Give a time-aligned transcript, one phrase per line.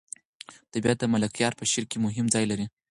[0.71, 2.65] طبیعت د ملکیار په شعر کې مهم ځای لري.